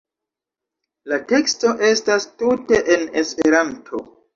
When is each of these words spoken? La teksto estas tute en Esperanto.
La 1.11 1.21
teksto 1.33 1.75
estas 1.93 2.29
tute 2.43 2.85
en 2.99 3.11
Esperanto. 3.27 4.07